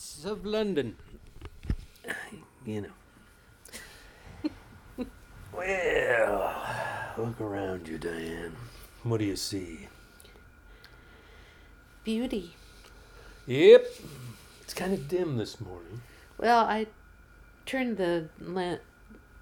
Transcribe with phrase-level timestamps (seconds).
[0.00, 0.96] lights of London.
[2.64, 2.88] You know.
[5.52, 6.62] well,
[7.18, 8.56] look around you, Diane.
[9.02, 9.88] What do you see?
[12.02, 12.54] Beauty.
[13.46, 13.86] Yep.
[14.62, 16.00] It's kind of dim this morning.
[16.38, 16.86] Well, I
[17.66, 18.78] turned the la-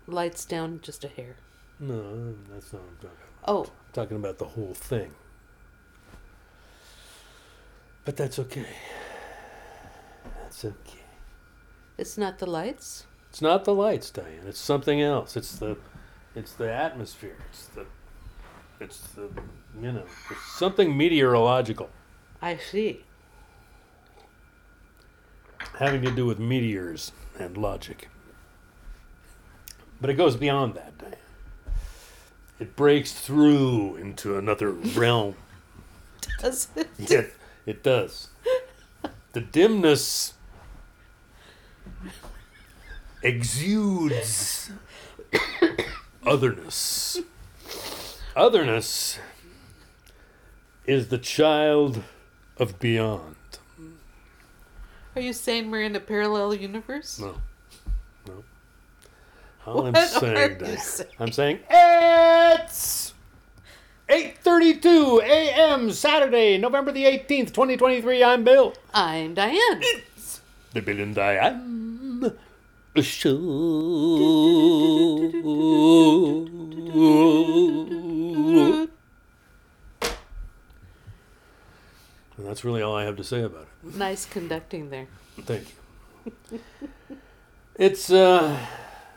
[0.09, 1.37] lights down just a hair.
[1.79, 3.47] No, that's not what I'm talking about.
[3.47, 5.15] Oh, I'm talking about the whole thing.
[8.05, 8.67] But that's okay.
[10.61, 11.05] That's okay.
[11.99, 13.07] it's not the lights?
[13.31, 14.45] It's not the lights, Diane.
[14.45, 15.37] It's something else.
[15.37, 15.77] It's the,
[16.35, 17.37] it's the atmosphere.
[17.51, 17.87] It's the,
[18.81, 19.31] it's the,
[19.81, 21.91] you know, it's something meteorological
[22.43, 23.05] I see.
[25.79, 28.09] having to do with meteors and logic.
[30.01, 31.15] But it goes beyond that, Diane.
[32.59, 35.37] It breaks through into another realm.
[36.41, 36.89] Does it?
[36.99, 37.33] It,
[37.65, 38.31] it does.
[39.35, 40.35] The dimness
[43.23, 44.71] exudes
[46.25, 47.21] otherness.
[48.37, 49.19] Otherness
[50.87, 52.03] is the child
[52.57, 53.37] of beyond.
[55.17, 57.19] Are you saying we're in a parallel universe?
[57.19, 57.37] No.
[58.27, 58.45] No.
[59.67, 61.11] All I'm are saying, you saying?
[61.19, 63.15] I'm saying it's
[64.09, 65.91] 8:32 a.m.
[65.91, 68.23] Saturday, November the 18th, 2023.
[68.23, 68.75] I'm Bill.
[68.95, 69.81] I'm Diane.
[69.83, 70.41] It's
[70.73, 71.88] The Bill and Diane
[72.97, 73.39] Show.
[82.37, 83.95] And that's really all I have to say about it.
[83.97, 85.07] nice conducting there.
[85.43, 85.75] Thank
[86.51, 86.61] you.
[87.77, 88.59] It's uh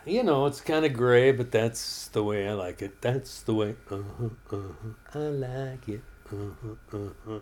[0.06, 3.02] you know, it's kind of gray, but that's the way I like it.
[3.02, 3.76] That's the way.
[3.90, 5.20] Uh-huh, uh-huh.
[5.20, 6.02] I like it.
[6.32, 7.40] Uh-huh, uh-huh.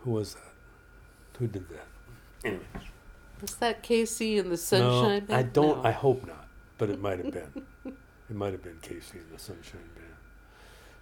[0.00, 0.52] Who was that?
[1.38, 1.86] Who did that?
[2.44, 2.64] Anyway,
[3.40, 5.78] Was that KC in the Sunshine no, I don't.
[5.78, 5.88] No.
[5.88, 7.64] I hope not, but it might have been.
[7.86, 10.08] it might have been KC in the Sunshine Band.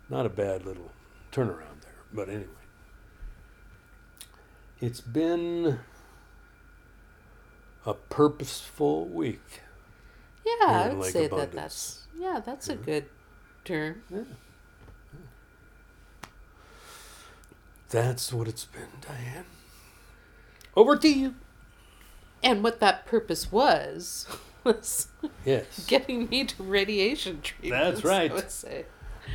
[0.08, 0.92] Not a bad little
[1.32, 2.46] turnaround there, but anyway.
[4.80, 5.80] It's been
[7.84, 9.62] a purposeful week.
[10.46, 13.06] Yeah, I would Lake say that that's yeah, that's a good
[13.64, 14.02] term.
[14.10, 14.20] Yeah.
[17.90, 19.46] That's what it's been, Diane.
[20.76, 21.34] Over to you.
[22.42, 24.26] And what that purpose was
[24.64, 25.08] was
[25.44, 25.84] Yes.
[25.88, 27.82] getting me to radiation treatment.
[27.82, 28.30] That's right.
[28.30, 28.86] I would say.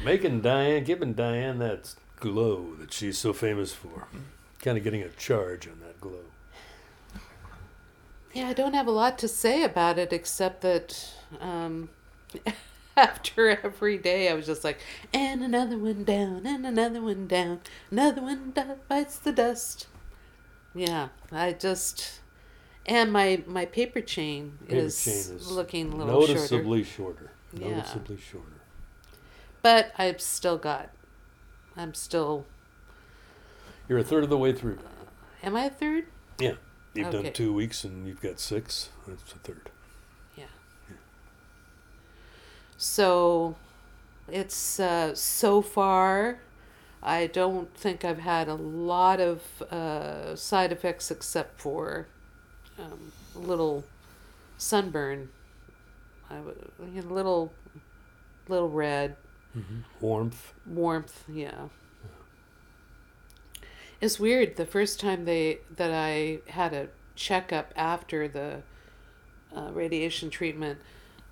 [0.04, 4.08] Making Diane, giving Diane that glow that she's so famous for.
[4.62, 6.24] Kind of getting a charge on that glow.
[8.34, 11.90] Yeah, I don't have a lot to say about it except that um,
[12.98, 14.80] after every day I was just like,
[15.14, 17.60] and another one down, and another one down,
[17.92, 18.54] another one
[18.88, 19.88] bites the dust.
[20.74, 22.22] Yeah, I just
[22.86, 27.32] and my my paper chain, Paper is, chain is looking a little shorter, noticeably shorter.
[27.54, 27.78] Yeah.
[27.78, 28.62] Noticeably shorter.
[29.62, 30.90] but I've still got.
[31.78, 32.46] I'm still.
[33.88, 34.80] You're a third of the way through.
[35.44, 36.06] Am I a third?
[36.40, 36.54] Yeah.
[36.94, 37.24] You've Okay.
[37.24, 38.90] done two weeks and you've got six.
[39.08, 39.70] That's a third.
[40.38, 40.46] Yeah.
[42.78, 43.56] So
[44.28, 46.40] it's uh, so far,
[47.02, 52.08] I don't think I've had a lot of uh, side effects except for
[52.80, 53.84] um, a little
[54.58, 55.30] sunburn.
[56.30, 56.38] I
[56.94, 57.54] you know, little,
[58.48, 59.16] little red
[60.02, 60.54] Warmth.
[60.66, 61.24] warmth.
[61.28, 61.68] Yeah.
[64.02, 64.56] It's weird.
[64.56, 68.64] The first time they that I had a checkup after the
[69.56, 70.80] uh, radiation treatment,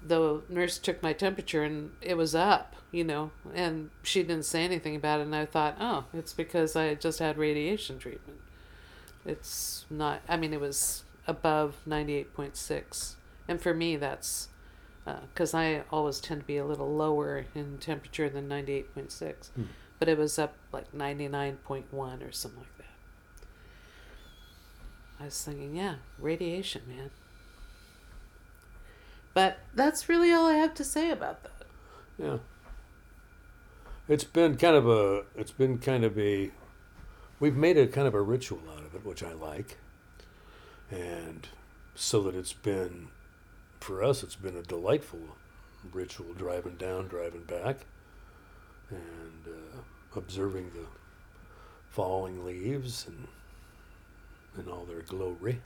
[0.06, 2.76] the nurse took my temperature and it was up.
[2.92, 5.24] You know, and she didn't say anything about it.
[5.24, 8.40] And I thought, oh, it's because I just had radiation treatment.
[9.26, 10.22] It's not.
[10.28, 13.16] I mean, it was above ninety eight point six,
[13.48, 14.50] and for me, that's
[15.06, 19.50] because I always tend to be a little lower in temperature than 98.6.
[19.50, 19.64] Hmm.
[20.00, 22.86] But it was up like 99.1 or something like that.
[25.20, 27.12] I was thinking, yeah, radiation, man.
[29.34, 31.66] But that's really all I have to say about that.
[32.18, 32.38] Yeah.
[34.08, 36.52] It's been kind of a it's been kind of a
[37.40, 39.78] we've made a kind of a ritual out of it, which I like.
[40.92, 41.48] And
[41.96, 43.08] so that it's been
[43.80, 45.20] for us it's been a delightful
[45.92, 47.78] ritual driving down, driving back
[48.90, 49.80] and uh,
[50.16, 50.86] observing the
[51.90, 53.28] falling leaves and
[54.64, 55.62] in all their glory.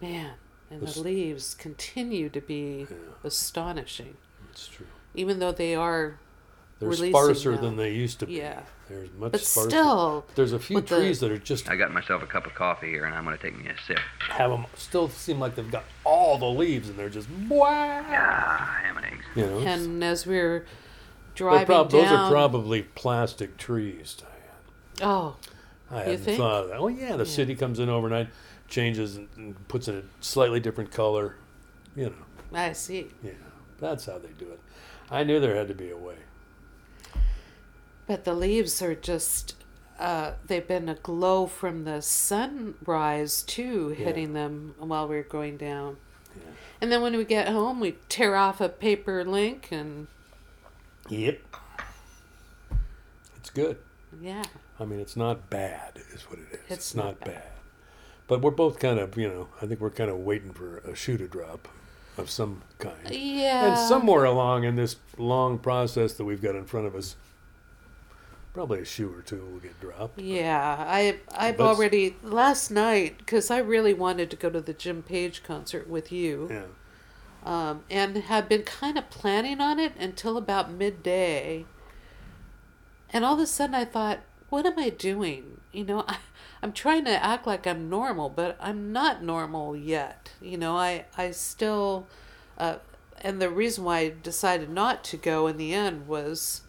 [0.00, 0.32] Man,
[0.70, 4.16] and the leaves continue to be Yeah, astonishing.
[4.50, 4.86] it's true.
[5.14, 6.18] Even though they are
[6.80, 7.60] They're sparser now.
[7.60, 8.34] than they used to be.
[8.34, 8.62] Yeah.
[8.92, 9.70] There's much But sparser.
[9.70, 12.46] still, There's a few with the- trees that are just I got myself a cup
[12.46, 13.98] of coffee here, and I'm going to take me a sip.
[14.28, 18.04] have them still seem like they've got all the leaves and they're just wow.
[18.06, 19.24] Ah, ham and eggs.
[19.34, 19.58] You know.
[19.60, 25.10] and as we were But driving prob- down, those are probably plastic trees, Diane.
[25.10, 25.36] oh,
[25.90, 26.38] I You hadn't think?
[26.38, 26.78] thought of that.
[26.78, 28.28] Oh yeah, the city comes in overnight,
[28.68, 31.36] changes and, and puts in a slightly different color.
[31.96, 32.58] You know.
[32.58, 33.08] I see.
[33.22, 33.32] Yeah.
[33.80, 34.60] That's how they do it.
[35.10, 36.16] I knew there had to be a way.
[38.06, 39.54] But the leaves are just.
[39.98, 44.06] Uh, they've been aglow from the sunrise too, Yeah.
[44.06, 45.98] hitting them while we are going down.
[46.34, 46.42] Yeah.
[46.80, 50.08] And then when we get home, we tear off a paper link, and
[51.08, 51.40] Yep.
[53.36, 53.78] It's good.
[54.20, 54.42] yeah,
[54.80, 56.60] I mean, it's not bad, is what it is.
[56.78, 57.26] It's not, not bad.
[57.34, 57.42] bad.
[58.28, 60.94] But we're both kind of, you know, I think we're kind of waiting for a
[60.94, 61.68] shoe to drop
[62.16, 63.10] of some kind.
[63.10, 63.66] yeah.
[63.66, 67.16] And somewhere along in this long process that we've got in front of us,
[68.52, 70.18] probably a shoe or two will get dropped.
[70.20, 74.72] Yeah, I I've But- already last night because I really wanted to go to the
[74.74, 76.64] Jim Page concert with you, Yeah.
[77.44, 81.64] um, and had been kind of planning on it until about midday.
[83.10, 86.18] And all of a sudden, I thought, "What am I doing?" You know, I,
[86.62, 90.32] I'm trying to act like I'm normal, but I'm not normal yet.
[90.40, 92.06] You know, I I still,
[92.58, 92.76] uh,
[93.20, 96.62] and the reason why I decided not to go in the end was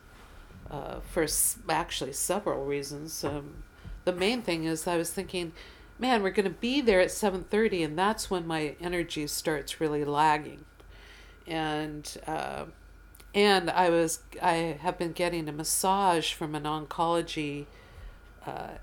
[0.70, 3.24] uh, for s- actually several reasons.
[3.24, 3.64] Um,
[4.06, 5.54] the main thing is I was thinking,
[6.00, 9.80] man, we're going to be there at seven thirty, and that's when my energy starts
[9.82, 10.66] really lagging,
[11.48, 12.66] and uh,
[13.36, 17.66] and I was I have been getting a massage from an oncology
[18.46, 18.78] uh,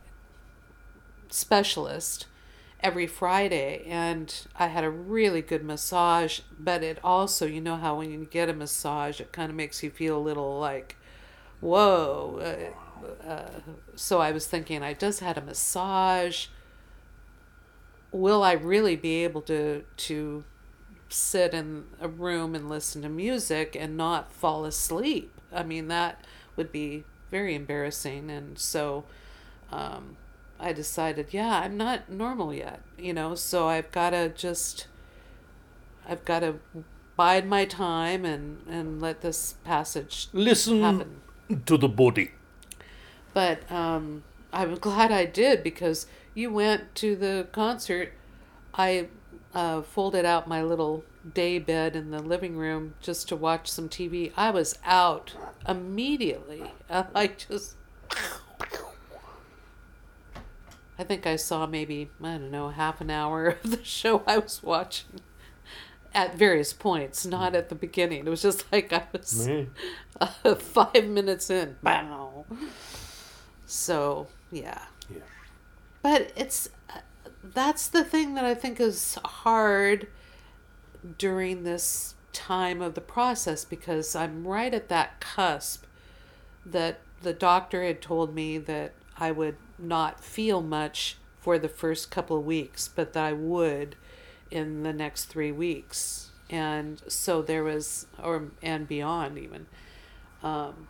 [1.29, 2.27] specialist
[2.81, 6.41] every Friday, and I had a really good massage.
[6.59, 9.83] But it also, you know how when you get a massage, it kind of makes
[9.83, 10.97] you feel a little like,
[11.61, 12.41] whoa.
[12.43, 13.61] Uh, uh,
[13.95, 16.47] so I was thinking, I just had a massage.
[18.13, 20.45] Will I really be able to to
[21.09, 25.33] sit in a room and listen to music and not fall asleep?
[25.53, 26.25] I mean, that
[26.57, 28.31] would be very embarrassing.
[28.31, 29.05] And so
[29.71, 30.17] um,
[30.59, 34.87] I decided, yeah, I'm not normal yet, you know, so I've got to just,
[36.09, 36.57] I've got to
[37.17, 41.21] bide my time and, and let this passage Listen happen.
[41.67, 42.33] To the body.
[43.33, 48.13] But um, I'm glad I did because you went to the concert.
[48.75, 49.09] I
[49.55, 51.05] uh, folded out my little
[51.35, 54.33] day bed in the living room just to watch some TV.
[54.37, 55.35] I was out
[55.69, 56.73] immediately.
[56.91, 57.77] I just.
[60.99, 64.37] I think I saw maybe, I don't know, half an hour of the show I
[64.37, 65.21] was watching
[66.15, 68.27] at various points, not at the beginning.
[68.27, 69.49] It was just like I was
[70.21, 71.77] uh, five minutes in.
[71.83, 72.45] Bow.
[73.67, 74.83] So, yeah.
[75.09, 75.21] Yeah.
[76.03, 77.01] But it's uh,
[77.43, 80.09] that's the thing that I think is hard
[81.19, 85.85] during this time of the process because I'm right at that cusp
[86.65, 92.11] that the doctor had told me that I would not feel much for the first
[92.11, 93.97] couple of weeks, but that I would
[94.51, 96.31] in the next three weeks.
[96.49, 99.67] And so there was, or and beyond even.
[100.43, 100.89] Um,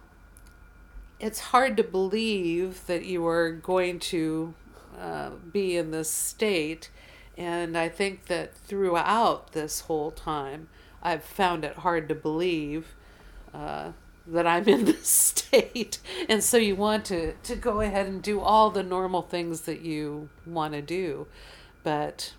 [1.19, 4.55] it's hard to believe that you are going to
[4.99, 6.91] uh, be in this state.
[7.37, 10.69] And I think that throughout this whole time,
[11.03, 12.95] I've found it hard to believe
[13.53, 13.93] uh,
[14.27, 15.99] that I'm in this state.
[16.29, 19.81] And so you want to, to go ahead and do all the normal things that
[19.83, 21.27] you want to do.
[21.83, 22.35] But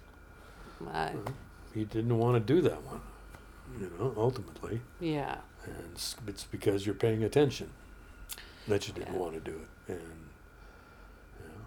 [0.88, 1.14] I,
[1.74, 3.02] He didn't want to do that one,
[3.80, 4.82] you know, ultimately.
[5.00, 5.38] yeah.
[5.66, 7.70] And it's, it's because you're paying attention
[8.68, 9.20] that you didn't Yeah.
[9.20, 9.94] want to do it.
[9.94, 10.02] And,
[11.40, 11.66] you know.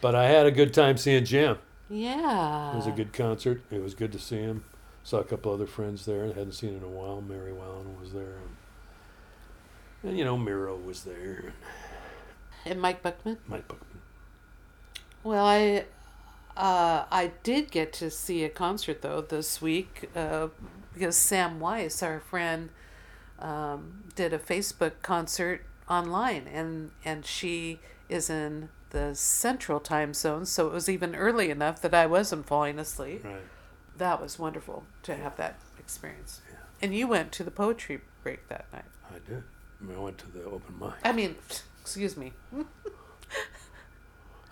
[0.00, 1.58] But I had a good time seeing Jim.
[1.90, 2.72] Yeah.
[2.72, 3.60] It was a good concert.
[3.70, 4.64] It was good to see him.
[5.04, 7.20] Saw a couple other friends there I hadn't seen in a while.
[7.20, 8.38] Mary Wallen was there.
[10.02, 11.52] And, and you know, Miro was there.
[12.64, 13.38] And Mike Buckman?
[13.46, 14.00] Mike Buckman.
[15.22, 15.84] Well, I
[16.56, 20.48] uh, I did get to see a concert though this week uh,
[20.94, 22.70] because Sam Weiss, our friend,
[23.38, 30.46] um, did a Facebook concert online, and and she is in the Central Time Zone,
[30.46, 33.24] so it was even early enough that I wasn't falling asleep.
[33.24, 33.36] Right.
[33.98, 36.40] That was wonderful to have that experience.
[36.50, 36.58] Yeah.
[36.80, 38.84] And you went to the poetry break that night.
[39.10, 39.42] I did.
[39.80, 40.94] I, mean, I went to the open mic.
[41.04, 41.36] I mean,
[41.80, 42.32] excuse me.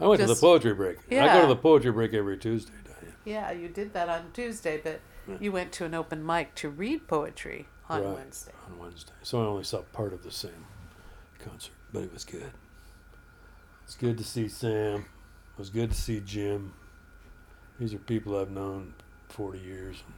[0.04, 0.98] I went to the poetry break.
[1.10, 3.14] I go to the poetry break every Tuesday, Diane.
[3.24, 5.36] Yeah, you did that on Tuesday, but Yeah.
[5.40, 8.14] you went to an open mic to read poetry on Right.
[8.14, 8.52] Wednesday.
[8.66, 9.12] On Wednesday.
[9.22, 10.66] So I only saw part of the same
[11.38, 12.52] concert, but it was good.
[13.84, 15.00] It's good to see Sam.
[15.54, 16.74] It was good to see Jim.
[17.78, 18.94] These are people I've known
[19.28, 20.02] 40 years.
[20.06, 20.14] And,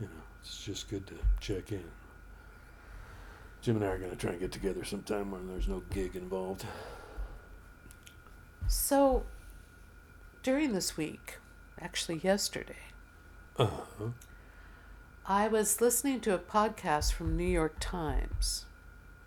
[0.00, 1.84] you know, it's just good to check in.
[3.60, 6.16] Jim and I are going to try and get together sometime when there's no gig
[6.16, 6.64] involved.
[8.68, 9.24] So,
[10.42, 11.38] during this week,
[11.80, 12.76] actually yesterday,
[13.58, 14.10] Uh-huh.
[15.26, 18.64] I was listening to a podcast from New York Times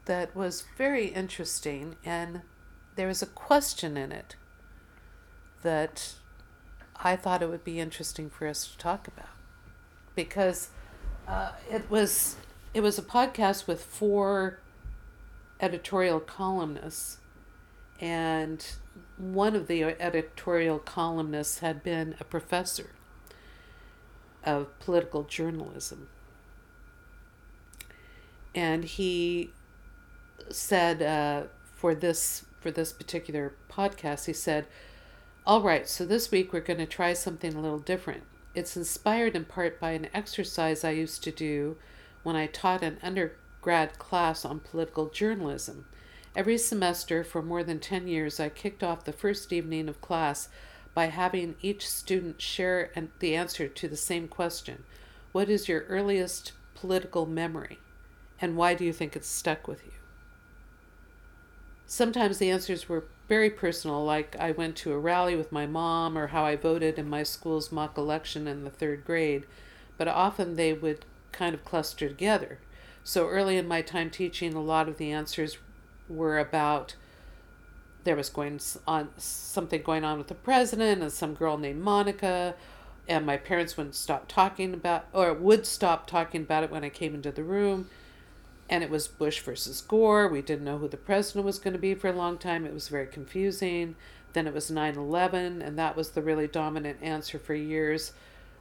[0.05, 2.41] that was very interesting, and
[2.95, 4.35] there was a question in it
[5.61, 6.15] that
[6.97, 9.29] I thought it would be interesting for us to talk about
[10.15, 10.69] because
[11.27, 12.35] uh, it was
[12.73, 14.59] it was a podcast with four
[15.59, 17.17] editorial columnists,
[17.99, 18.65] and
[19.17, 22.91] one of the editorial columnists had been a professor
[24.43, 26.07] of political journalism.
[28.53, 29.51] And he
[30.49, 34.65] said uh, for this for this particular podcast, he said,
[35.45, 38.23] "All right, so this week we're going to try something a little different.
[38.53, 41.77] It's inspired in part by an exercise I used to do
[42.23, 45.85] when I taught an undergrad class on political journalism.
[46.35, 50.49] Every semester for more than 10 years, I kicked off the first evening of class
[50.93, 54.83] by having each student share an, the answer to the same question
[55.31, 57.79] What is your earliest political memory?
[58.41, 59.93] And why do you think it's stuck with you?
[61.87, 66.17] Sometimes the answers were very personal, like I went to a rally with my mom
[66.17, 69.45] or how I voted in my school's mock election in the third grade,
[69.97, 72.59] but often they would kind of cluster together.
[73.05, 75.57] So early in my time teaching, a lot of the answers
[76.07, 76.95] were about
[78.03, 82.55] there was going on something going on with the president and some girl named Monica
[83.07, 86.89] and my parents wouldn't stop talking about or would stop talking about it when I
[86.89, 87.89] came into the room
[88.69, 90.27] and it was Bush versus Gore.
[90.27, 92.65] We didn't know who the president was going to be for a long time.
[92.65, 93.95] It was very confusing.
[94.33, 98.13] Then it was 9/11 and that was the really dominant answer for years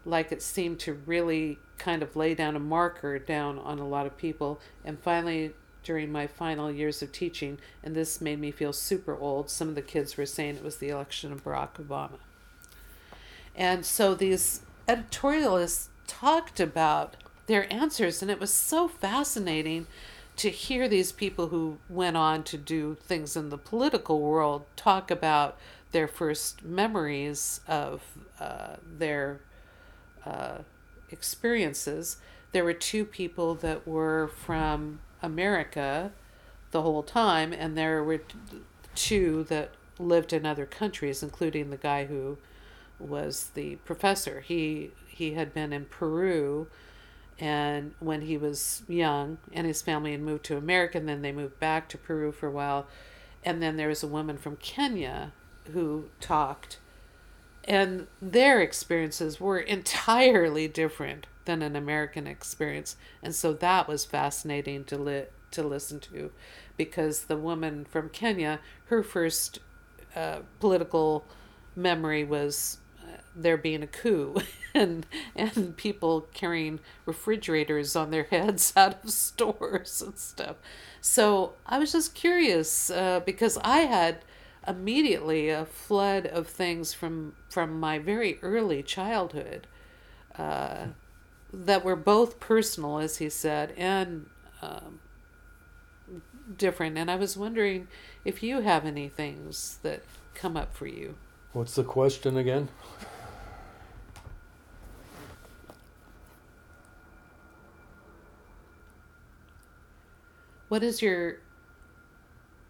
[0.06, 4.06] like it seemed to really kind of lay down a marker down on a lot
[4.06, 5.52] of people and finally
[5.84, 9.50] during my final years of teaching, and this made me feel super old.
[9.50, 12.18] Some of the kids were saying it was the election of Barack Obama.
[13.54, 19.86] And so these editorialists talked about their answers, and it was so fascinating
[20.36, 25.10] to hear these people who went on to do things in the political world talk
[25.10, 25.56] about
[25.92, 28.02] their first memories of
[28.40, 29.40] uh, their
[30.26, 30.58] uh,
[31.10, 32.16] experiences.
[32.50, 36.12] There were two people that were from America
[36.70, 38.20] the whole time, and there were
[38.94, 42.36] two that lived in other countries, including the guy who
[42.98, 44.40] was the professor.
[44.40, 46.66] He he had been in Peru,
[47.38, 51.32] and when he was young, and his family had moved to America, and then they
[51.32, 52.86] moved back to Peru for a while,
[53.44, 55.32] and then there was a woman from Kenya
[55.72, 56.78] who talked,
[57.64, 62.96] and their experiences were entirely different than an American experience.
[63.22, 66.32] And so that was fascinating to li- to listen to
[66.76, 69.60] because the woman from Kenya, her first
[70.16, 71.24] uh, political
[71.76, 74.36] memory was uh, there being a coup
[74.74, 80.56] and and people carrying refrigerators on their heads out of stores and stuff.
[81.00, 84.24] So I was just curious uh, because I had
[84.66, 89.66] immediately a flood of things from from my very early childhood
[90.38, 90.86] uh,
[91.64, 94.26] that were both personal, as he said, and
[94.62, 95.00] um,
[96.56, 96.98] different.
[96.98, 97.88] And I was wondering
[98.24, 100.02] if you have any things that
[100.34, 101.14] come up for you.
[101.52, 102.68] What's the question again?
[110.68, 111.36] What is your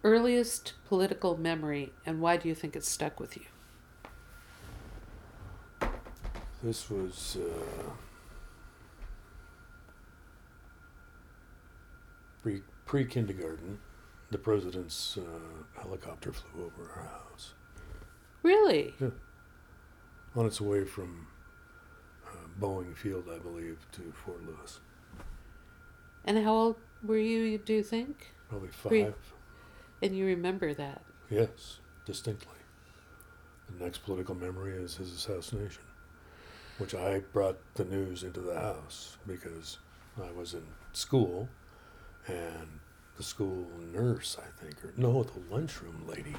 [0.03, 3.45] earliest political memory, and why do you think it stuck with you?
[6.61, 7.89] This was uh,
[12.45, 13.79] pre pre kindergarten.
[14.29, 17.53] The president's uh, helicopter flew over our house
[18.43, 18.93] Really?
[18.99, 19.09] Yeah.
[20.35, 21.27] on its way from
[22.27, 24.79] uh, Boeing Field, I believe, to Fort Lewis.
[26.25, 28.33] And how old were you, do you think?
[28.49, 29.15] Probably five.
[30.01, 31.01] And you remember that?
[31.29, 32.59] Yes, distinctly.
[33.77, 35.83] The next political memory is his assassination,
[36.79, 39.77] which I brought the news into the house because
[40.21, 41.47] I was in school
[42.27, 42.79] and
[43.17, 46.35] the school nurse, I think, or no, the lunchroom lady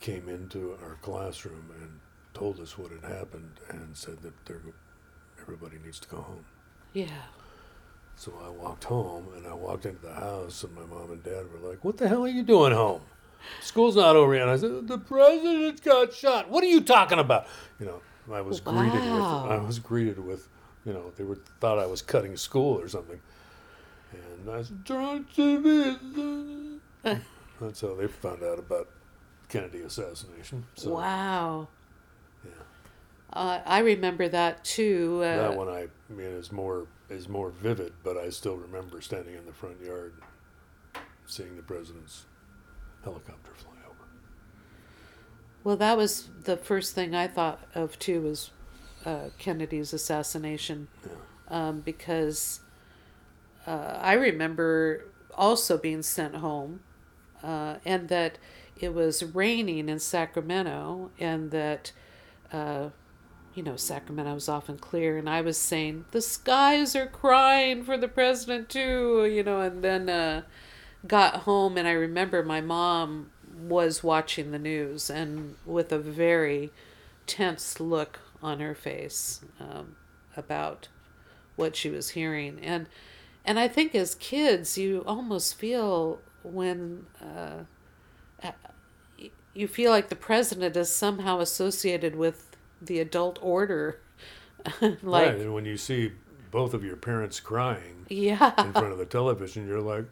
[0.00, 2.00] came into our classroom and
[2.34, 4.34] told us what had happened and said that
[5.40, 6.44] everybody needs to go home.
[6.92, 7.06] Yeah.
[8.16, 11.44] So I walked home and I walked into the house and my mom and dad
[11.52, 13.02] were like, What the hell are you doing home?
[13.60, 14.42] School's not over yet.
[14.42, 16.50] And I said, The president got shot.
[16.50, 17.46] What are you talking about?
[17.78, 18.02] You know,
[18.32, 20.48] I was greeted with I was greeted with,
[20.84, 23.20] you know, they were thought I was cutting school or something.
[24.46, 25.60] And I said, Trying to
[27.02, 27.18] be
[27.60, 28.88] That's how they found out about
[29.48, 30.64] Kennedy assassination.
[30.74, 31.68] So wow.
[32.44, 32.50] yeah.
[33.32, 35.20] Uh, I remember that too.
[35.22, 39.00] Uh, that one I, I mean is more is more vivid, but I still remember
[39.00, 40.14] standing in the front yard,
[41.26, 42.26] seeing the president's
[43.04, 44.08] helicopter fly over.
[45.64, 48.50] Well, that was the first thing I thought of too was
[49.04, 50.88] uh, Kennedy's assassination,
[51.48, 52.60] um, because
[53.66, 55.04] uh, I remember
[55.34, 56.80] also being sent home,
[57.42, 58.38] uh, and that
[58.78, 61.92] it was raining in Sacramento, and that.
[62.52, 62.90] Uh,
[63.54, 67.96] you know, Sacramento was often clear, and I was saying the skies are crying for
[67.96, 70.42] the president too, you know, and then uh,
[71.06, 76.70] got home, and I remember my mom was watching the news and with a very
[77.26, 79.96] tense look on her face um,
[80.36, 80.88] about
[81.56, 82.86] what she was hearing, and
[83.46, 87.06] and I think as kids, you almost feel when.
[87.20, 87.62] Uh,
[89.54, 93.98] you feel like the president is somehow associated with the adult order
[94.82, 96.12] like right, and when you see
[96.50, 100.04] both of your parents crying yeah in front of the television, you're like,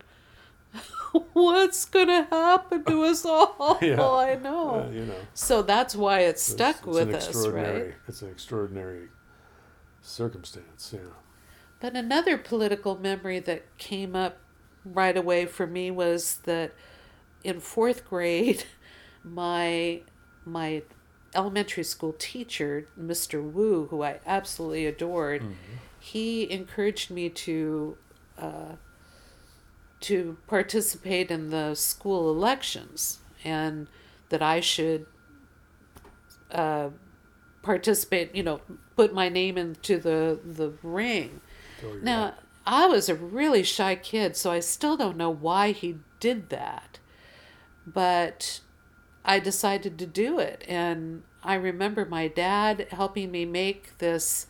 [1.35, 4.01] what's gonna happen to us all Yeah.
[4.01, 7.95] i know uh, you know, so that's why it stuck it's, it's with us right
[8.09, 9.09] It's an extraordinary
[10.01, 10.93] circumstance.
[10.95, 11.01] Yeah.
[11.85, 14.39] But another political memory that came up
[14.87, 16.73] right away for me was that
[17.43, 18.65] in fourth grade,
[19.23, 20.01] my
[20.47, 20.83] my
[21.35, 23.43] elementary school teacher, Mr.
[23.43, 25.45] Wu, who I absolutely adored,
[26.01, 27.99] he encouraged me to
[28.39, 28.77] uh,
[30.01, 33.89] to participate in the school elections and
[34.31, 35.05] that I should
[36.51, 36.89] uh,
[37.63, 38.63] participate, you know,
[38.97, 41.43] put my name into the the ring.
[42.03, 42.43] Now, hat.
[42.67, 46.99] I was a really shy kid, so I still don't know why he did that.
[47.87, 48.61] But
[49.25, 50.65] I decided to do it.
[50.67, 54.47] And I remember my dad helping me make this.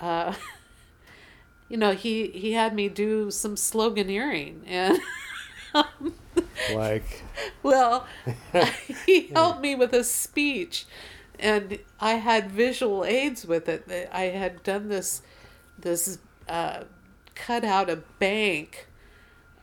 [0.00, 0.34] Uh,
[1.68, 4.60] you know, he, he had me do some sloganeering.
[4.66, 4.98] And,
[6.74, 7.22] like,
[7.62, 8.06] well,
[9.06, 10.86] he helped me with a speech.
[11.38, 14.08] And I had visual aids with it.
[14.12, 15.22] I had done this
[15.80, 16.18] this
[17.34, 18.88] cut out a bank,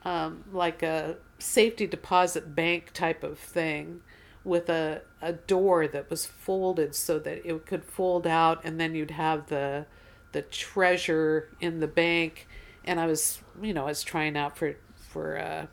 [0.04, 4.02] um, like a safety deposit bank type of thing,
[4.44, 8.96] with a, a door that was folded so that it could fold out, and then
[8.96, 9.86] you'd have the
[10.32, 12.48] the treasure in the bank.
[12.84, 14.76] And I was, you know, I was trying out for
[15.10, 15.66] for uh,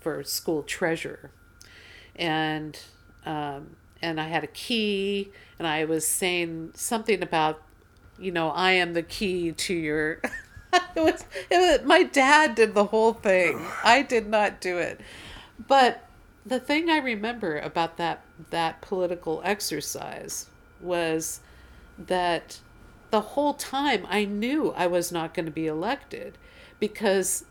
[0.00, 1.30] for school treasurer,
[2.16, 2.78] and
[3.26, 7.62] um, and I had a key, and I was saying something about
[8.18, 10.20] you know, I am the key to your.
[10.72, 13.60] it, was, it was my dad did the whole thing.
[13.84, 15.00] I did not do it,
[15.66, 16.08] but
[16.46, 20.46] the thing I remember about that that political exercise
[20.80, 21.40] was
[21.98, 22.60] that
[23.10, 26.36] the whole time I knew I was not going to be elected
[26.80, 27.44] because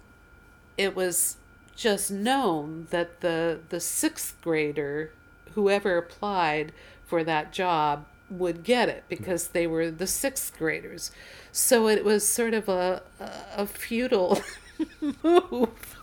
[0.77, 1.37] it was
[1.75, 5.11] just known that the the sixth grader
[5.53, 6.71] whoever applied
[7.05, 11.11] for that job would get it because they were the sixth graders.
[11.51, 14.41] So it was sort of a a, a futile
[15.23, 15.97] move.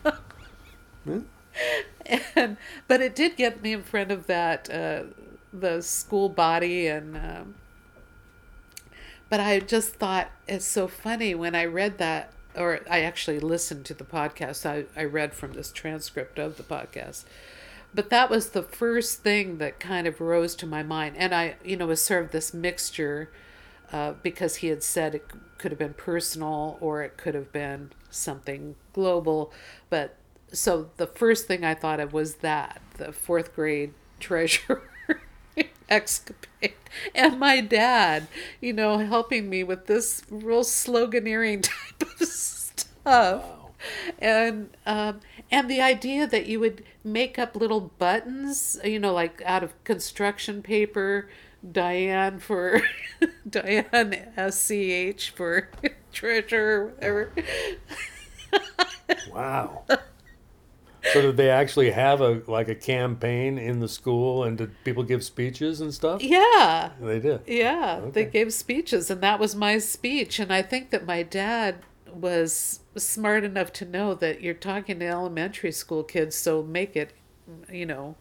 [2.37, 2.57] And
[2.89, 5.05] but it did get me in front of that uh,
[5.53, 7.55] the school body and um,
[9.29, 13.85] but I just thought it's so funny when I read that or I actually listened
[13.87, 14.67] to the podcast.
[14.67, 17.25] I, I read from this transcript of the podcast
[17.95, 21.17] but that was the first thing that kind of rose to my mind.
[21.19, 23.31] And I you know was sort of this mixture
[23.93, 25.27] uh, because he had said it
[25.59, 29.53] could have been personal or it could have been something global.
[29.89, 30.17] But
[30.53, 34.83] so the first thing I thought of was that the fourth grade treasure
[35.89, 36.75] escapade
[37.15, 38.27] and my dad
[38.61, 41.63] you know helping me with this real sloganeering
[41.99, 42.87] type of stuff.
[43.05, 43.71] Wow.
[44.19, 49.43] and um, and the idea that you would make up little buttons you know like
[49.45, 51.29] out of construction paper
[51.73, 52.81] diane for
[53.49, 54.15] diane
[54.51, 55.69] sch for
[56.13, 57.33] treasure or whatever
[59.33, 59.85] Wow.
[61.13, 65.03] so did they actually have a like a campaign in the school, and did people
[65.03, 66.23] give speeches and stuff?
[66.23, 67.43] yeah They did.
[67.47, 70.39] Yeah, they gave speeches, and that was my speech.
[70.39, 71.77] And I think that my dad
[72.21, 77.13] was smart enough to know that you're talking to elementary school kids, so make it,
[77.73, 78.17] you know,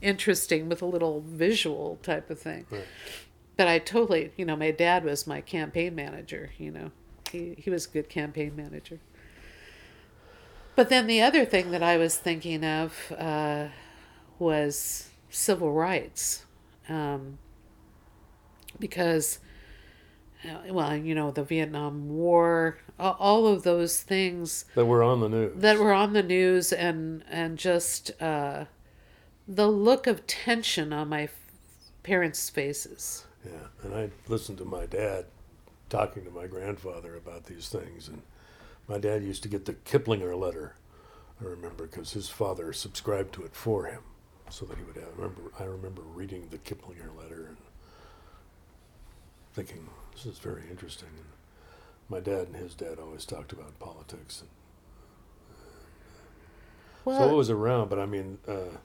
[0.00, 2.66] interesting with a little visual type of thing.
[2.70, 2.84] Right.
[3.56, 6.90] But I totally, you know, my dad was my campaign manager, you know.
[7.30, 9.00] He he was a good campaign manager.
[10.76, 13.68] But then the other thing that I was thinking of uh,
[14.38, 16.44] was civil rights.
[16.88, 17.38] Um,
[18.78, 19.38] because
[20.70, 25.52] well, you know, the Vietnam War, all of those things That were on the news.
[25.56, 28.66] that were on the news and and just uh,
[29.48, 31.28] the look of tension on my
[32.02, 33.24] parents' faces.
[33.44, 35.26] Yeah, and I listened to my dad
[35.90, 38.22] talking to my grandfather about these things, and
[38.88, 40.76] my dad used to get the Kiplinger letter.
[41.40, 44.00] I remember because his father subscribed to it for him,
[44.48, 45.08] so that he would have.
[45.18, 47.56] I remember, I remember reading the Kiplinger letter and
[49.52, 51.08] thinking this is very interesting.
[51.16, 51.26] And
[52.08, 54.40] my dad and his dad always talked about politics.
[54.42, 54.50] And
[57.04, 58.76] Well, so it was around, but I mean, uh,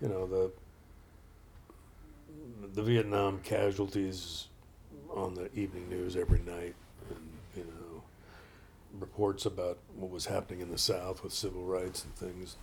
[0.00, 0.50] you know, the
[2.74, 4.48] the Vietnam casualties
[5.14, 6.74] on the evening news every night,
[7.08, 7.18] and
[7.56, 8.02] you know,
[8.98, 12.56] reports about what was happening in the South with civil rights and things.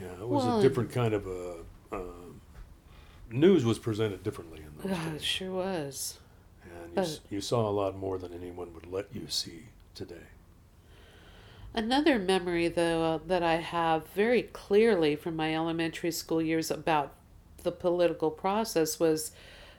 [0.00, 1.56] Yeah, it was Well, a different kind of a.
[1.92, 2.40] Um,
[3.30, 6.18] news was presented differently in those Ah, it sure was.
[6.64, 10.26] And you, s- you saw a lot more than anyone would let you see today.
[11.74, 17.12] Another memory, though, uh, that I have very clearly from my elementary school years about
[17.64, 19.32] the political process was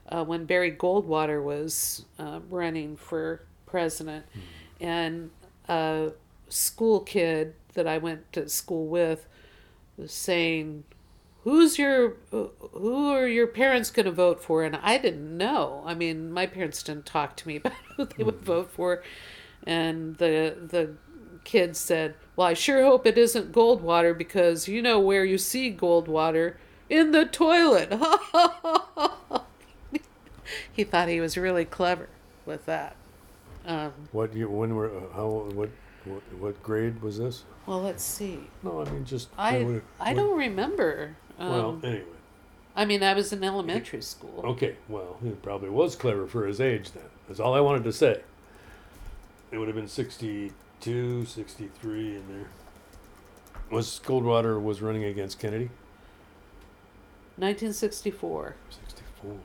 [0.10, 4.26] uh, when Barry Goldwater was uh, running for president,
[4.82, 5.32] and
[5.70, 6.12] a
[6.50, 9.26] school kid that I went to school with
[9.98, 10.84] was saying,
[11.46, 15.84] "Who's your who are your parents going to vote for?" And I didn't know.
[15.86, 19.02] I mean, my parents didn't talk to me about who they would vote for,
[19.66, 20.96] and the the
[21.46, 25.72] kid said, "Well, I sure hope it isn't Goldwater because you know where you see
[25.74, 26.56] Goldwater
[26.90, 27.94] in the toilet."
[30.74, 32.10] he thought he was really clever
[32.46, 32.96] with that.
[33.66, 35.70] Um, What you when were uh, how what,
[36.06, 37.44] what what grade was this?
[37.66, 38.40] well, let's see.
[38.64, 41.16] No, I mean just I I don't remember.
[41.38, 42.06] Um, Well, anyway.
[42.76, 44.42] I mean, I was in elementary school.
[44.44, 47.04] Okay, well, he probably was clever for his age then.
[47.28, 48.22] That's all I wanted to say.
[49.52, 52.48] It would have been 62, 63 in there.
[53.72, 55.70] Was Goldwater was running against Kennedy?
[57.38, 58.56] 1964.
[58.70, 59.38] 64.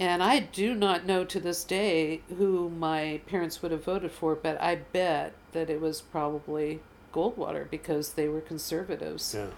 [0.00, 4.36] And I do not know to this day who my parents would have voted for,
[4.36, 6.80] but I bet that it was probably
[7.12, 9.34] Goldwater because they were conservatives.
[9.34, 9.48] Yeah,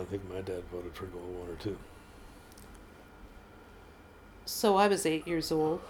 [0.00, 1.78] I think my dad voted for Goldwater too.
[4.44, 5.80] So I was eight years old.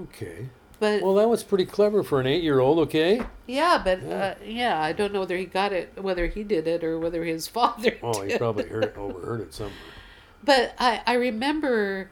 [0.00, 0.48] Okay.
[0.80, 2.78] But Well, that was pretty clever for an eight-year-old.
[2.80, 3.20] Okay.
[3.46, 4.14] yeah, but Yeah.
[4.14, 7.24] Uh, yeah, I don't know whether he got it, whether he did it, or whether
[7.24, 7.96] his father.
[8.02, 9.74] Oh, he probably heard it, overheard it somewhere.
[10.44, 12.10] But I, I remember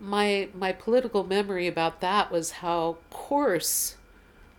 [0.00, 3.96] my my political memory about that was how coarse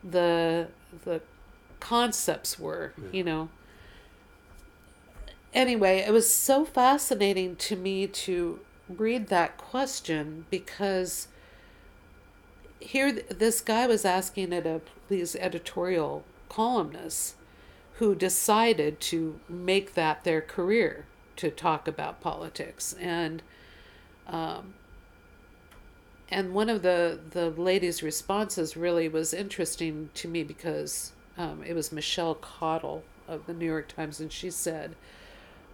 [0.04, 0.68] the
[1.04, 1.22] the
[1.80, 3.50] concepts were, you know.
[5.54, 8.60] Anyway, it was so fascinating to me to
[8.90, 11.28] read that question because
[12.80, 17.36] here this guy was asking it of these editorial columnists
[17.96, 23.42] who decided to make that their career to talk about politics and
[24.28, 24.74] um,
[26.30, 31.74] and one of the the lady's responses really was interesting to me because um, it
[31.74, 34.96] was Michelle Cottle of the New York Times, and she said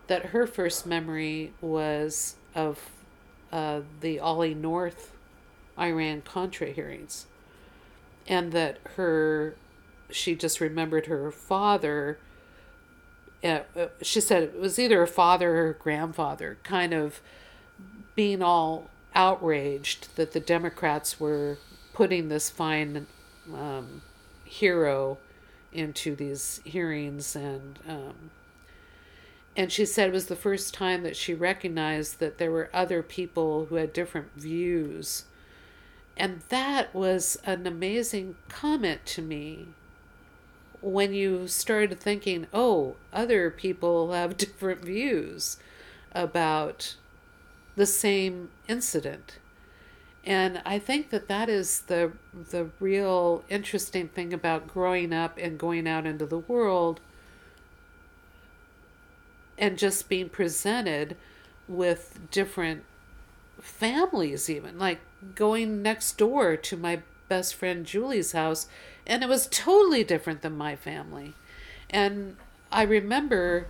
[0.08, 2.90] that her first memory was of
[3.52, 5.12] uh, the Ollie North
[5.80, 7.28] Iran Contra hearings,
[8.28, 9.56] and that her
[10.10, 12.18] she just remembered her father.
[13.44, 17.22] Uh, uh, she said it was either her father or her grandfather, kind of
[18.16, 21.58] being all outraged that the Democrats were
[21.94, 23.06] putting this fine
[23.54, 24.02] um,
[24.46, 25.18] hero
[25.74, 28.32] into these hearings and um,
[29.56, 33.04] and she said it was the first time that she recognized that there were other
[33.04, 35.26] people who had different views.
[36.18, 39.68] And that was an amazing comment to me.
[40.82, 45.58] When you started thinking oh other people have different views
[46.14, 46.96] about
[47.76, 49.38] the same incident
[50.26, 52.12] and i think that that is the
[52.52, 57.00] the real interesting thing about growing up and going out into the world
[59.58, 61.16] and just being presented
[61.68, 62.84] with different
[63.60, 65.00] families even like
[65.36, 67.02] going next door to my
[67.34, 68.68] best friend Julie's house,
[69.08, 71.34] and it was totally different than my family.
[71.90, 72.38] And
[72.72, 73.66] I remember,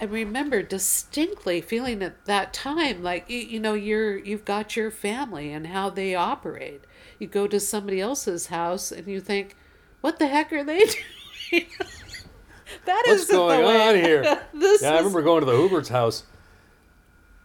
[0.00, 4.90] I remember distinctly feeling at that time like you, you know you're you've got your
[4.90, 6.82] family and how they operate.
[7.18, 9.56] You go to somebody else's house and you think,
[10.02, 10.78] what the heck are they
[11.50, 11.66] doing?
[12.84, 14.42] that What's isn't the going way- on here?
[14.52, 16.24] this yeah, I remember going to the Hubert's house,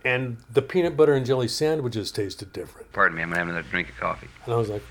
[0.04, 2.92] and the peanut butter and jelly sandwiches tasted different.
[2.92, 4.28] Pardon me, I'm having a drink of coffee.
[4.46, 4.84] And I was like,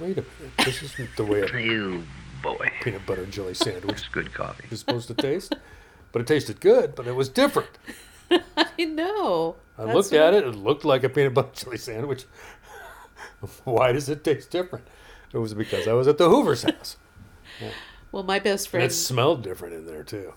[0.00, 2.02] wait a minute, this isn't the way a You
[2.42, 2.70] boy.
[2.82, 4.64] peanut butter and jelly sandwich It's good coffee.
[4.70, 5.54] is supposed to taste.
[6.14, 7.70] But it tasted good, but it was different.
[8.30, 9.56] I know.
[9.76, 12.24] I That's looked what- at it, it looked like a peanut butter and jelly sandwich.
[13.64, 14.86] Why does it taste different?
[15.32, 16.96] It was because I was at the Hoover's house.
[18.12, 18.84] Well, my best And friend.
[18.84, 20.34] it smelled different in there too.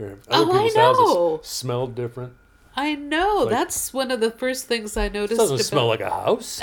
[0.00, 1.30] Oh, other I know.
[1.38, 2.32] houses smelled different.
[2.74, 3.42] I know.
[3.42, 5.38] like- that's one of the first things I It noticed.
[5.38, 6.60] doesn't about, smell like a house.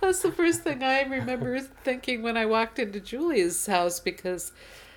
[0.00, 4.50] That's the first thing I remember thinking when I walked into Julie's house because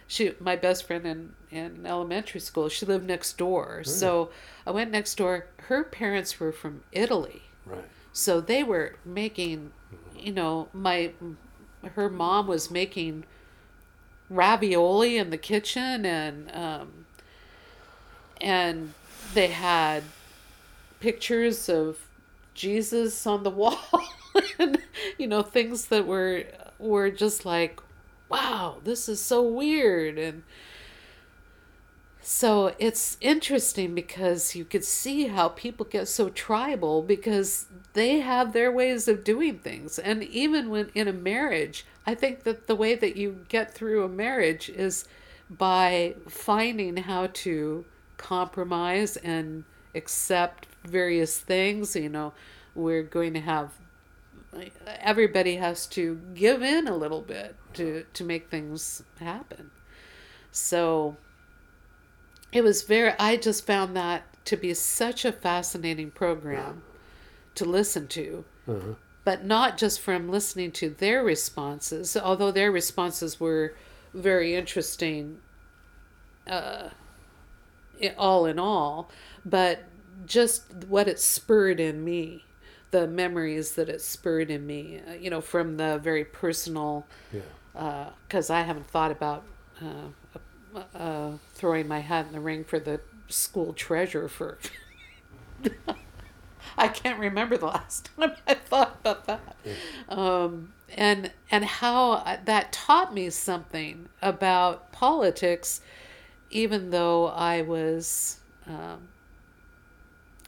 [0.07, 3.83] she, my best friend in, in elementary school, she lived next door.
[3.83, 4.29] So
[4.65, 5.47] I went next door.
[5.57, 7.43] Her parents were from Italy.
[7.65, 7.85] right.
[8.13, 9.71] So they were making,
[10.17, 11.11] you know, my
[11.95, 13.25] her mom was making
[14.29, 17.05] ravioli in the kitchen and um
[18.41, 18.93] and
[19.33, 20.03] they had
[20.99, 21.97] pictures of
[22.55, 23.79] Jesus on the wall
[24.57, 24.79] and
[25.17, 26.45] you know things that were
[26.79, 27.79] were just like
[28.29, 30.43] wow this is so weird and
[32.27, 38.51] so it's interesting because you could see how people get so tribal because they have
[38.51, 39.99] their ways of doing things.
[39.99, 44.03] And even when in a marriage, I think that the way that you get through
[44.03, 45.05] a marriage is
[45.51, 47.85] by finding how to
[48.17, 51.95] compromise and accept various things.
[51.95, 52.33] You know,
[52.73, 53.71] we're going to have
[54.99, 59.71] everybody has to give in a little bit to to make things happen.
[60.51, 61.17] So
[62.51, 66.83] it was very i just found that to be such a fascinating program
[67.55, 68.45] to listen to.
[69.23, 73.75] But not just from listening to their responses although their responses were
[74.13, 75.39] very interesting
[76.47, 76.89] uh,
[78.17, 79.09] all in all
[79.43, 79.83] but
[80.25, 82.44] just what it spurred in me
[82.95, 88.09] the memories that it spurred in me uh, you know from the very personal Yeah.
[88.27, 89.43] because I haven't thought about
[89.81, 94.57] uh, uh, throwing my hat in the ring for the school treasurer for.
[96.77, 99.55] I can't remember the last time I thought about that,
[100.09, 105.81] um, and and how that taught me something about politics,
[106.49, 108.39] even though I was.
[108.67, 109.09] Um,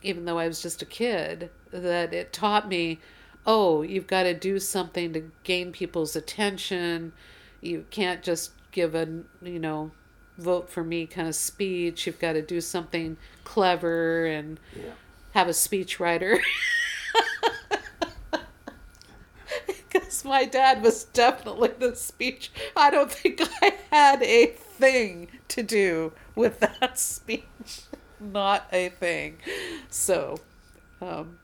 [0.04, 3.00] even though I was just a kid, that it taught me,
[3.46, 7.14] oh, you've got to do something to gain people's attention.
[7.62, 9.08] You can't just give a,
[9.42, 9.92] you know,
[10.38, 12.06] vote for me kind of speech.
[12.06, 14.92] You've got to do something clever and Yeah.
[15.34, 16.40] have a speechwriter.
[19.92, 22.52] Because my dad was definitely the speech.
[22.76, 27.46] I don't think I had a thing to do with that speech.
[28.20, 29.38] Not a thing.
[29.90, 30.40] So,
[31.02, 31.38] um,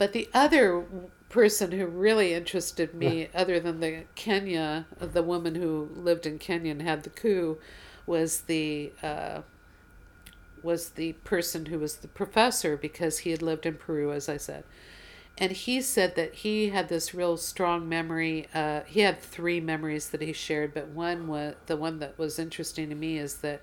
[0.00, 0.86] but the other
[1.28, 6.70] person who really interested me, other than the Kenya, the woman who lived in Kenya
[6.70, 7.58] and had the coup,
[8.06, 9.42] was the uh,
[10.62, 14.38] was the person who was the professor because he had lived in Peru, as I
[14.38, 14.64] said.
[15.36, 18.48] And he said that he had this real strong memory.
[18.54, 22.38] Uh, he had three memories that he shared, but one was the one that was
[22.38, 23.60] interesting to me is that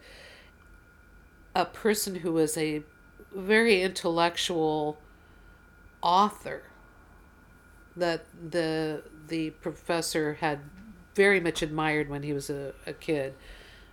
[1.55, 2.83] a person who was a
[3.33, 4.99] very intellectual
[6.01, 6.63] author
[7.95, 10.59] that the the professor had
[11.15, 13.33] very much admired when he was a, a kid,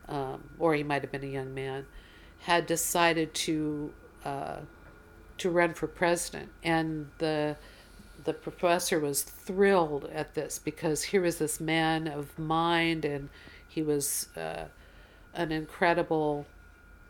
[0.08, 1.86] um, or he might have been a young man,
[2.40, 3.92] had decided to
[4.24, 4.58] uh,
[5.38, 7.56] to run for president, and the
[8.24, 13.28] the professor was thrilled at this because here was this man of mind, and
[13.66, 14.64] he was uh,
[15.34, 16.46] an incredible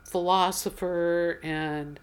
[0.03, 1.99] philosopher and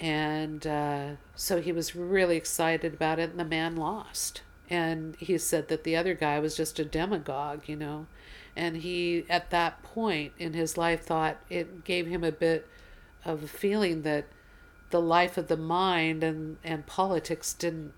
[0.00, 4.42] and uh, so he was really excited about it and the man lost.
[4.68, 8.06] And he said that the other guy was just a demagogue you know?
[8.56, 12.66] And he at that point in his life thought it gave him a bit
[13.24, 14.24] of a feeling that
[14.88, 17.92] the life of the mind and and politics didn't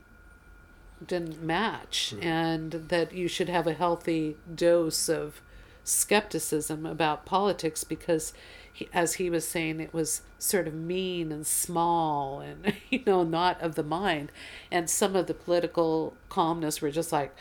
[1.07, 2.15] didn't match.
[2.21, 5.41] And that you should have a healthy dose of
[5.85, 8.33] skepticism about politics because
[8.73, 13.23] he, as he was saying, it was sort of mean and small and, you know,
[13.23, 14.33] not of the mind.
[14.71, 17.35] And some of the political columnists were just like,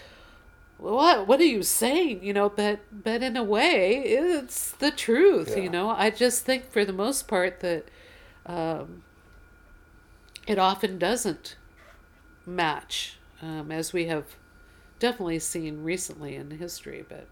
[0.77, 5.49] what what are you saying you know but but in a way it's the truth
[5.49, 5.63] Yeah.
[5.63, 7.85] you know i just think for the most part that
[8.47, 9.03] um,
[10.47, 11.55] it often doesn't
[12.45, 14.25] match um, as we have
[14.99, 17.27] definitely seen recently in history but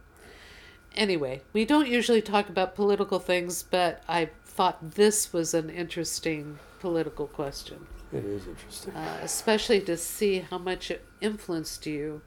[0.95, 6.57] anyway we don't usually talk about political things but i thought this was an interesting
[6.79, 8.93] political question It is interesting.
[8.93, 12.21] uh, especially to see how much it influenced you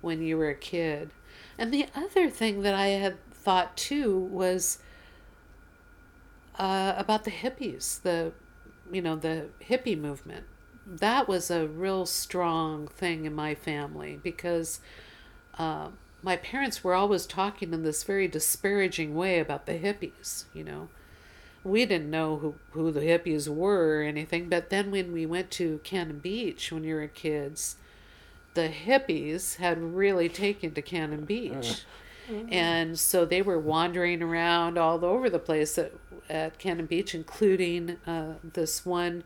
[0.00, 1.10] when you were a kid.
[1.56, 4.78] And the other thing that I had thought too was
[6.58, 8.32] uh, about the hippies, the
[8.90, 10.44] you know the hippie movement.
[10.86, 14.80] That was a real strong thing in my family because
[15.58, 15.88] uh,
[16.22, 20.44] my parents were always talking in this very disparaging way about the hippies.
[20.54, 20.88] You know,
[21.64, 25.50] we didn't know who, who the hippies were or anything, but then when we went
[25.52, 27.76] to Cannon Beach when we were kids,
[28.54, 31.82] the hippies had really taken to Cannon Beach.
[32.50, 35.92] And so they were wandering around all over the place at,
[36.30, 39.24] at Cannon Beach, including uh, this one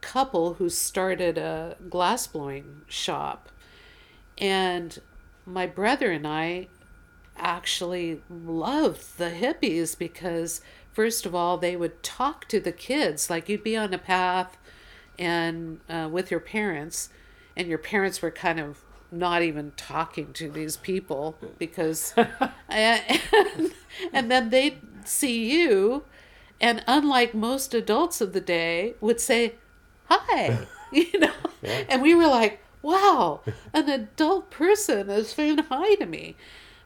[0.00, 3.50] couple who started a glassblowing shop.
[4.38, 4.98] And
[5.52, 6.68] my brother and I
[7.36, 10.60] actually loved the hippies because,
[10.92, 13.30] first of all, they would talk to the kids.
[13.30, 14.56] Like you'd be on a path
[15.18, 17.10] and uh, with your parents,
[17.56, 18.78] and your parents were kind of
[19.12, 22.14] not even talking to these people because
[22.68, 23.02] and,
[24.12, 26.04] and then they'd see you
[26.60, 29.54] and unlike most adults of the day would say
[30.04, 31.82] hi you know Yeah.
[31.88, 33.40] and we were like wow
[33.72, 36.36] an adult person is saying hi to me.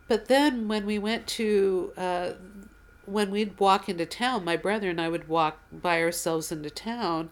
[0.07, 2.33] But then when we went to uh,
[3.07, 7.29] when we'd walk into town my brother and i would walk by ourselves into town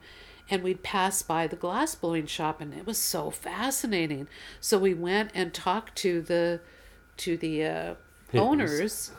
[0.50, 4.28] and we'd pass by the glass blowing shop and it was so fascinating.
[4.60, 6.60] So we went and talked to the
[7.18, 7.94] to the uh,
[8.34, 9.12] owners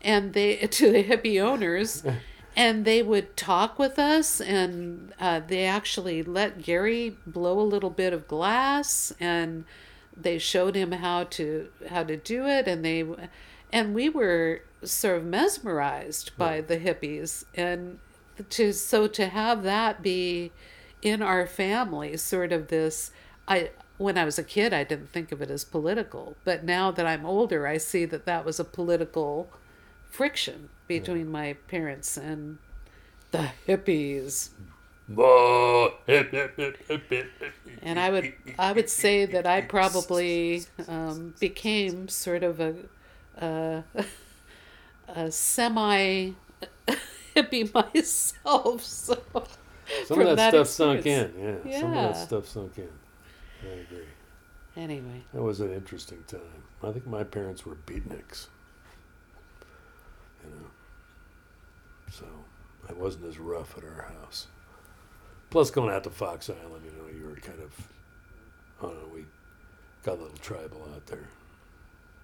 [0.00, 2.02] and they to the hippie owners
[2.58, 7.88] and they would talk with us and uh, they actually let gary blow a little
[7.88, 9.64] bit of glass and
[10.14, 13.06] they showed him how to how to do it and they
[13.72, 17.44] and we were sort of mesmerized by the hippies.
[17.54, 17.98] And
[18.50, 20.52] to so to have that be
[21.02, 23.10] in our family sort of this
[23.46, 26.36] i when i was a kid i didn't think of it as political.
[26.44, 29.48] But now that i'm older i see that that was a political
[30.18, 32.58] friction between my parents and
[33.30, 34.50] the hippies
[37.82, 42.74] and I would I would say that I probably um, became sort of a
[43.40, 43.84] a,
[45.08, 46.32] a semi
[47.34, 48.82] hippie myself.
[48.82, 49.22] So
[50.06, 51.32] Some of that, stuff sunk in.
[51.64, 52.90] Yeah, some of that stuff sunk in.
[53.62, 54.04] I agree.
[54.76, 56.62] Anyway, That was an interesting time.
[56.82, 58.48] I think my parents were beatniks.
[60.44, 60.66] You know,
[62.12, 62.26] so
[62.88, 64.46] it wasn't as rough at our house.
[65.50, 67.88] Plus, going out to Fox Island, you know, you were kind of,
[68.80, 69.24] I don't know, we
[70.04, 71.28] got a little tribal out there.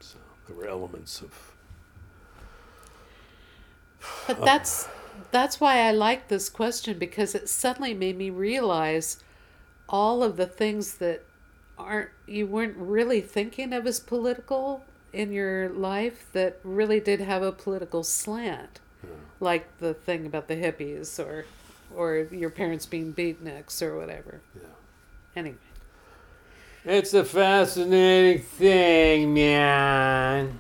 [0.01, 1.53] So there were elements of.
[4.27, 4.89] but that's
[5.31, 9.19] that's why I like this question because it suddenly made me realize
[9.89, 11.25] all of the things that
[11.79, 17.43] aren't you weren't really thinking of as political in your life that really did have
[17.43, 18.81] a political slant.
[19.03, 21.45] Know, like the thing about the hippies or
[21.95, 24.41] or your parents being beatniks or whatever.
[24.57, 24.63] yeah.
[25.37, 25.57] Anyway,
[26.85, 30.59] It's a fascinating thing, man.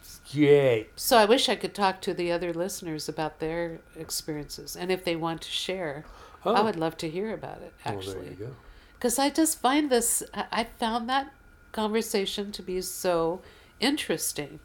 [0.00, 0.88] It's great.
[0.96, 5.04] so I wish I could talk to the other listeners about their experiences and if
[5.04, 6.04] they want to share.
[6.44, 8.28] Oh, I would love to hear about it actually.
[8.30, 8.50] you go.
[8.94, 11.32] Because I just find this, I found that
[11.72, 13.40] conversation to be so
[13.80, 14.60] interesting.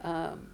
[0.00, 0.48] Um,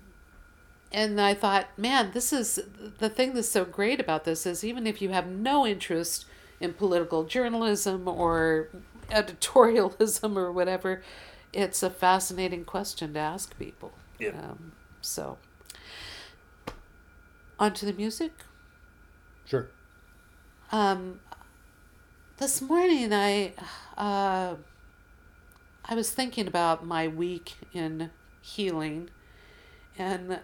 [0.93, 2.61] and I thought, man, this is
[2.99, 6.25] the thing that's so great about this is even if you have no interest
[6.61, 8.69] in political journalism or
[9.11, 11.03] editorialism or whatever,
[11.53, 13.93] it's a fascinating question to ask people.
[14.19, 14.35] Yep.
[14.35, 15.39] Um, so,
[17.59, 18.33] on to the music.
[19.45, 19.69] Sure.
[20.73, 21.21] Um,
[22.39, 23.53] this morning I,
[23.97, 24.55] uh,
[25.87, 28.11] I was thinking about my week in
[28.41, 29.11] healing,
[29.99, 30.41] and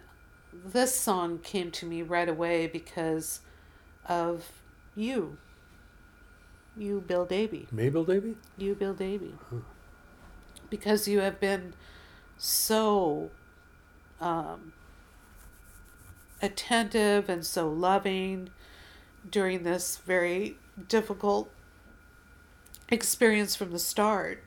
[0.53, 3.41] this song came to me right away because
[4.05, 4.51] of
[4.95, 5.37] you.
[6.77, 7.67] You, Bill Davy.
[7.73, 8.37] Bill Davy?
[8.57, 9.33] You, Bill Davy.
[10.69, 11.73] Because you have been
[12.37, 13.31] so
[14.19, 14.73] um,
[16.41, 18.49] attentive and so loving
[19.29, 21.51] during this very difficult
[22.89, 24.43] experience from the start.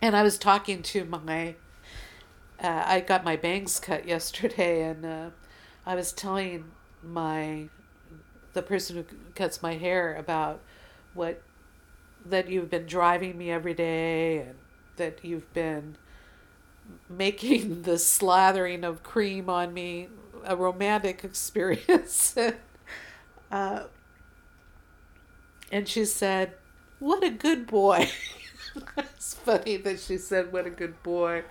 [0.00, 1.54] And I was talking to my,
[2.60, 5.30] uh, I got my bangs cut yesterday, and uh,
[5.84, 6.64] I was telling
[7.02, 7.68] my,
[8.52, 10.60] the person who cuts my hair about
[11.14, 11.40] what,
[12.24, 14.54] that you've been driving me every day, and
[14.96, 15.96] that you've been
[17.08, 20.08] making the slathering of cream on me
[20.44, 22.36] a romantic experience.
[23.50, 23.84] uh,
[25.72, 26.54] and she said,
[26.98, 28.10] What a good boy.
[29.46, 31.44] funny that she said, What a good boy.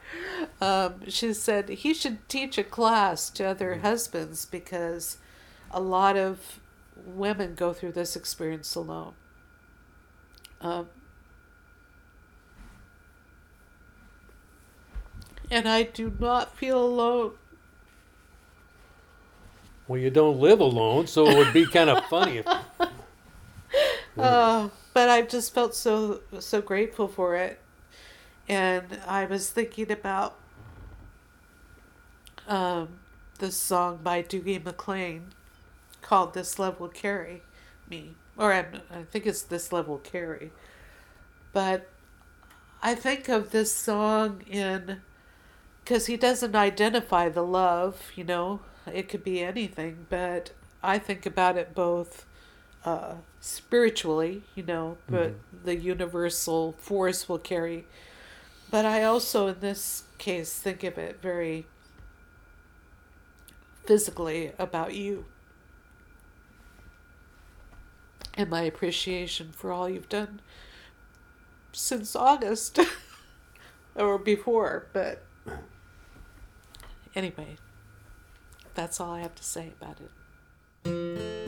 [0.62, 5.18] Um, she said, He should teach a class to other husbands because
[5.72, 6.60] a lot of
[6.96, 9.14] women go through this experience alone.
[10.62, 10.88] Um,
[15.50, 17.34] and I do not feel alone.
[19.88, 22.48] Well, you don't live alone, so it would be kind of funny if
[24.18, 27.60] Oh, but I just felt so so grateful for it,
[28.48, 30.36] and I was thinking about
[32.48, 33.00] um,
[33.40, 35.28] this song by Dougie MacLean
[36.02, 37.44] called "This Love Will Carry
[37.90, 40.52] Me," or I, I think it's "This Love Will Carry,"
[41.54, 41.90] but
[42.82, 45.02] I think of this song in
[45.84, 50.52] because he doesn't identify the love, you know, it could be anything, but
[50.84, 52.26] I think about it both
[52.86, 55.66] uh, spiritually, you know, but Mm-hmm.
[55.66, 57.88] the universal force will carry.
[58.72, 61.68] But I also, in this case, think of it very
[63.86, 65.26] physically about you
[68.34, 70.42] and my appreciation for all you've done
[71.72, 72.80] since August
[73.96, 74.88] or before.
[74.94, 75.24] But
[77.16, 77.58] anyway,
[78.74, 81.45] that's all I have to say about it.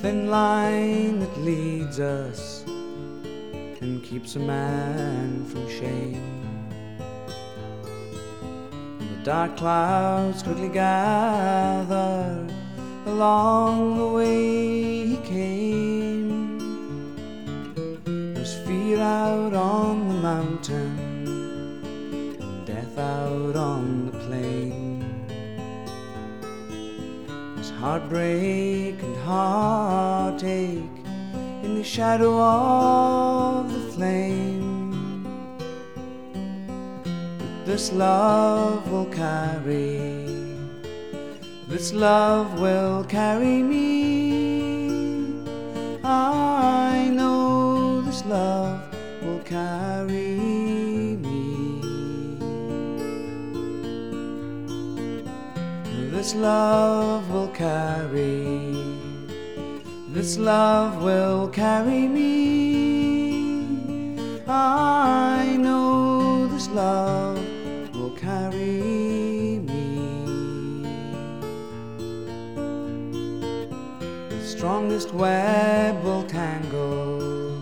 [0.00, 2.64] Thin line that leads us
[3.82, 6.40] and keeps a man from shame.
[8.98, 12.46] And the dark clouds quickly gather
[13.04, 16.58] along the way he came.
[18.32, 20.98] There's fear out on the mountain,
[22.40, 25.04] and death out on the plain.
[27.54, 30.98] There's heartbreak heartache
[31.64, 35.24] in the shadow of the flame.
[37.64, 40.26] This love will carry,
[41.68, 43.86] this love will carry me.
[46.02, 48.82] I know this love
[49.22, 50.34] will carry
[51.24, 51.40] me.
[56.10, 58.69] This love will carry,
[60.12, 63.40] this love will carry me.
[64.48, 67.38] I know this love
[67.94, 70.82] will carry me.
[74.28, 77.56] The strongest web will tangle,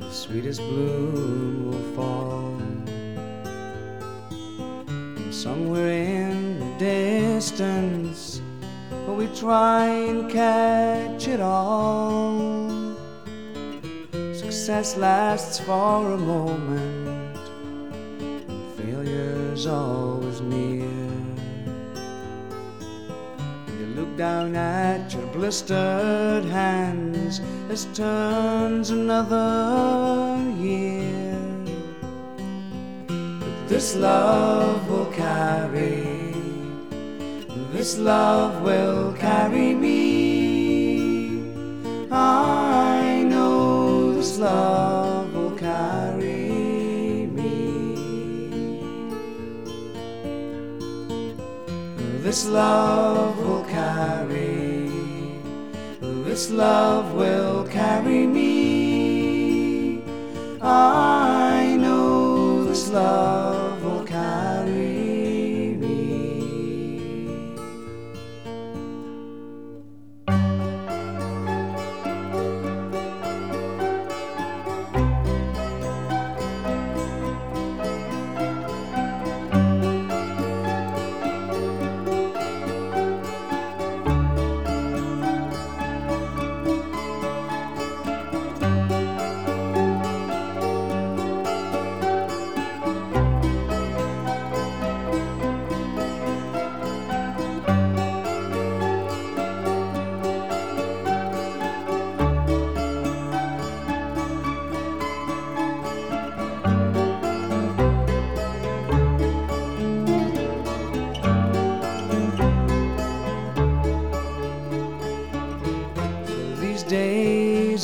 [0.00, 2.58] the sweetest bloom will fall.
[4.88, 8.27] And somewhere in the distance,
[9.18, 12.38] we try and catch it all.
[14.32, 17.36] Success lasts for a moment,
[18.76, 20.86] failure's always near.
[23.78, 27.40] You look down at your blistered hands
[27.70, 31.36] as turns another year.
[33.08, 36.07] But this love will carry,
[37.78, 41.44] this love will carry me.
[42.10, 47.94] I know this love will carry me.
[52.20, 54.90] This love will carry,
[56.00, 60.02] this love will carry me.
[60.60, 63.67] I know this love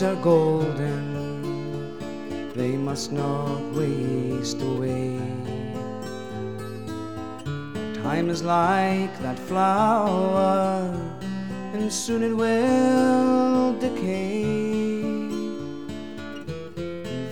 [0.05, 1.97] are golden,
[2.55, 5.19] they must not waste away.
[8.03, 10.91] Time is like that flower,
[11.73, 15.03] and soon it will decay.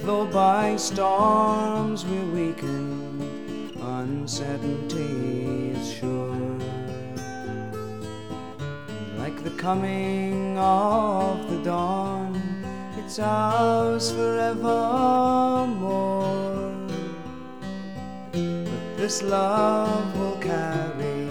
[0.04, 6.58] Though by storms we're weakened, uncertainty is sure.
[9.18, 11.41] Like the coming of
[13.12, 14.72] it's ours forevermore.
[18.32, 21.28] But this love will carry,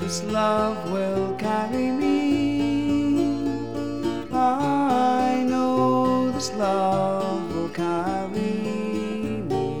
[0.00, 3.48] this love will carry me.
[4.34, 9.80] I know this love will carry me.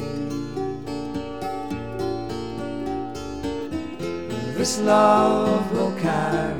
[4.56, 6.51] This love will carry,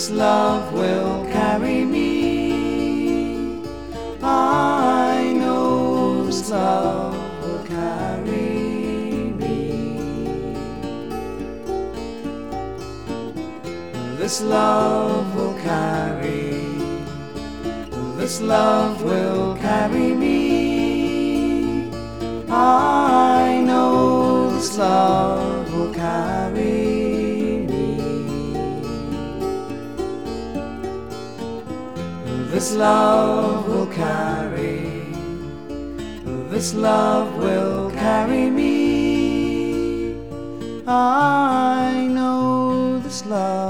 [0.00, 3.62] this love will carry me.
[4.22, 10.54] I know this love will carry me.
[14.16, 16.64] This love will carry,
[18.16, 21.90] this love will carry me.
[22.48, 26.49] I know this love will carry
[32.60, 34.84] This love will carry,
[36.50, 40.14] this love will carry me.
[40.86, 43.69] I know this love